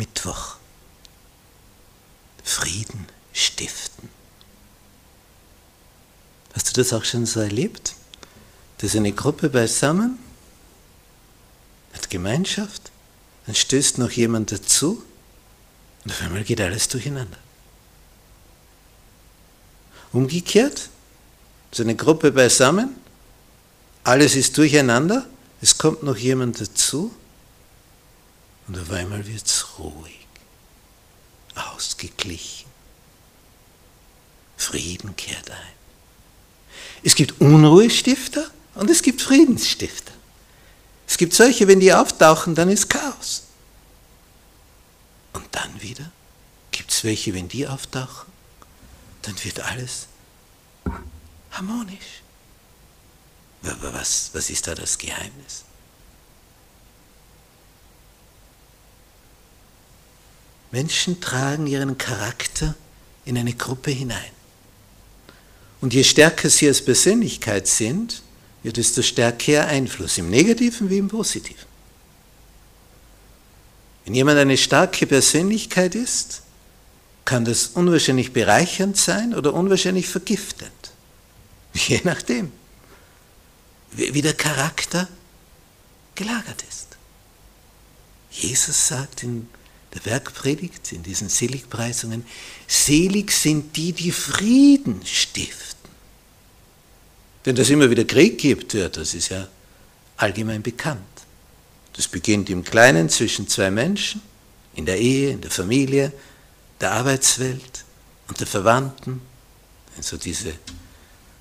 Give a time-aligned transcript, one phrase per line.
[0.00, 0.56] Mittwoch.
[2.42, 4.08] Frieden stiften.
[6.54, 7.94] Hast du das auch schon so erlebt?
[8.78, 10.18] Da ist eine Gruppe beisammen,
[11.92, 12.90] hat Gemeinschaft,
[13.44, 15.02] dann stößt noch jemand dazu
[16.04, 17.36] und auf einmal geht alles durcheinander.
[20.12, 20.88] Umgekehrt,
[21.70, 22.96] ist eine Gruppe beisammen,
[24.02, 25.26] alles ist durcheinander,
[25.60, 27.14] es kommt noch jemand dazu
[28.70, 30.28] und auf einmal wird es ruhig,
[31.56, 32.70] ausgeglichen.
[34.56, 35.72] Frieden kehrt ein.
[37.02, 40.12] Es gibt Unruhestifter und es gibt Friedensstifter.
[41.08, 43.42] Es gibt solche, wenn die auftauchen, dann ist Chaos.
[45.32, 46.08] Und dann wieder
[46.70, 48.30] gibt es welche, wenn die auftauchen,
[49.22, 50.06] dann wird alles
[51.50, 52.22] harmonisch.
[53.62, 55.64] Was, was ist da das Geheimnis?
[60.70, 62.74] Menschen tragen ihren Charakter
[63.24, 64.30] in eine Gruppe hinein.
[65.80, 68.22] Und je stärker sie als Persönlichkeit sind,
[68.62, 71.70] ja, desto stärker ihr Einfluss, im Negativen wie im Positiven.
[74.04, 76.42] Wenn jemand eine starke Persönlichkeit ist,
[77.24, 80.72] kann das unwahrscheinlich bereichernd sein oder unwahrscheinlich vergiftend.
[81.74, 82.52] Je nachdem,
[83.92, 85.08] wie der Charakter
[86.14, 86.88] gelagert ist.
[88.30, 89.48] Jesus sagt in
[89.94, 92.24] der Werkpredigt, in diesen Seligpreisungen,
[92.66, 95.90] selig sind die, die Frieden stiften.
[97.44, 99.48] Denn dass es immer wieder Krieg gibt, ja, das ist ja
[100.16, 101.00] allgemein bekannt.
[101.94, 104.22] Das beginnt im Kleinen zwischen zwei Menschen,
[104.74, 106.12] in der Ehe, in der Familie,
[106.80, 107.84] der Arbeitswelt,
[108.28, 109.20] unter Verwandten,
[109.96, 110.52] also diese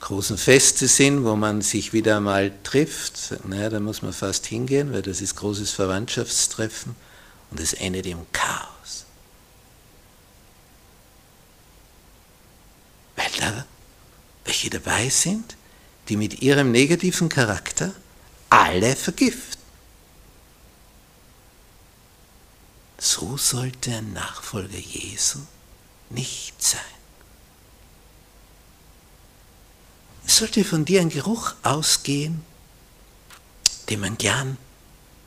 [0.00, 4.92] großen Feste sind, wo man sich wieder einmal trifft, naja, da muss man fast hingehen,
[4.92, 6.94] weil das ist großes Verwandtschaftstreffen
[7.50, 9.04] und es endet im Chaos.
[13.16, 13.66] Weil da
[14.44, 15.56] welche dabei sind,
[16.08, 17.92] die mit ihrem negativen Charakter
[18.48, 19.60] alle vergiften.
[22.98, 25.40] So sollte ein Nachfolger Jesu
[26.10, 26.80] nicht sein.
[30.26, 32.44] Es sollte von dir ein Geruch ausgehen,
[33.90, 34.56] den man gern,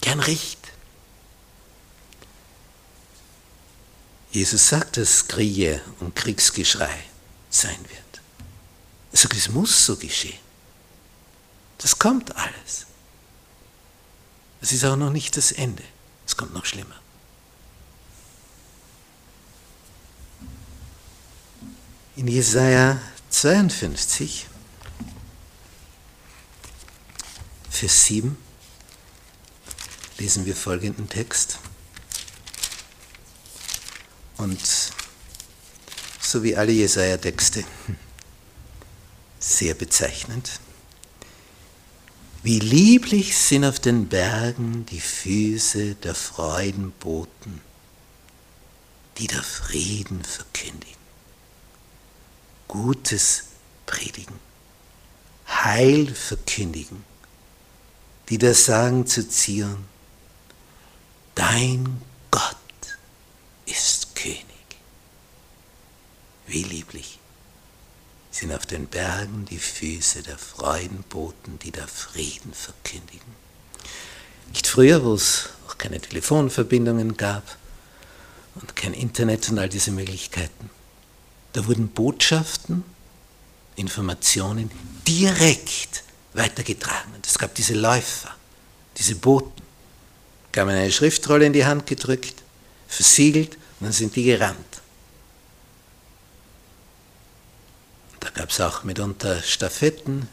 [0.00, 0.58] gern riecht.
[4.32, 7.04] Jesus sagt, dass Kriege und Kriegsgeschrei
[7.50, 8.20] sein wird.
[9.12, 10.38] Er sagt, es muss so geschehen.
[11.78, 12.86] Das kommt alles.
[14.60, 15.82] Es ist auch noch nicht das Ende.
[16.26, 16.94] Es kommt noch schlimmer.
[22.16, 24.46] In Jesaja 52,
[27.70, 28.36] Vers 7,
[30.18, 31.58] lesen wir folgenden Text.
[34.40, 34.58] Und
[36.18, 37.62] so wie alle Jesaja-Texte,
[39.38, 40.60] sehr bezeichnend.
[42.42, 47.60] Wie lieblich sind auf den Bergen die Füße der Freudenboten,
[49.18, 50.96] die der Frieden verkündigen.
[52.66, 53.44] Gutes
[53.84, 54.38] predigen,
[55.48, 57.04] Heil verkündigen,
[58.30, 59.84] die da sagen zu Zion,
[61.34, 62.00] dein
[66.50, 67.20] Wie lieblich
[68.32, 73.34] sind auf den Bergen die Füße der Freudenboten, die da Frieden verkündigen.
[74.48, 77.56] Nicht früher, wo es auch keine Telefonverbindungen gab
[78.56, 80.70] und kein Internet und all diese Möglichkeiten.
[81.52, 82.82] Da wurden Botschaften,
[83.76, 84.72] Informationen
[85.06, 86.02] direkt
[86.34, 87.14] weitergetragen.
[87.14, 88.34] Und es gab diese Läufer,
[88.96, 89.62] diese Boten.
[90.50, 92.42] Gab eine Schriftrolle in die Hand gedrückt,
[92.88, 94.69] versiegelt und dann sind die gerannt.
[98.20, 100.28] Da gab es auch mitunter Staffetten,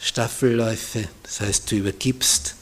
[0.00, 2.56] Staffelläufe, das heißt, du übergibst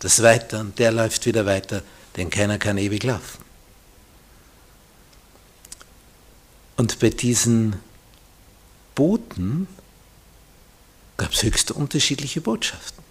[0.00, 1.82] das weiter und der läuft wieder weiter,
[2.16, 3.40] denn keiner kann ewig laufen.
[6.76, 7.76] Und bei diesen
[8.96, 9.68] Boten
[11.16, 13.04] gab es höchst unterschiedliche Botschaften.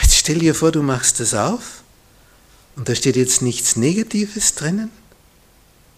[0.00, 1.82] Jetzt stell dir vor, du machst das auf
[2.76, 4.90] und da steht jetzt nichts Negatives drinnen,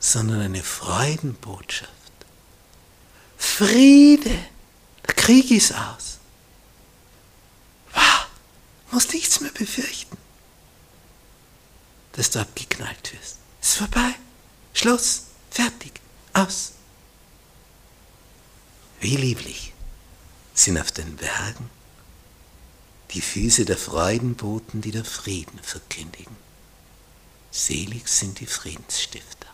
[0.01, 1.93] sondern eine Freudenbotschaft.
[3.65, 4.37] Friede,
[5.07, 6.19] der Krieg ist aus.
[7.93, 8.27] Wow,
[8.91, 10.17] musst nichts mehr befürchten,
[12.13, 13.39] dass du abgeknallt wirst.
[13.61, 14.15] Ist vorbei.
[14.75, 15.27] Schluss.
[15.51, 15.93] Fertig.
[16.33, 16.73] Aus.
[19.01, 19.73] Wie lieblich
[20.55, 21.71] sind auf den Bergen
[23.13, 26.37] die Füße der Freudenboten, die der Frieden verkündigen.
[27.51, 29.52] Selig sind die Friedensstifter.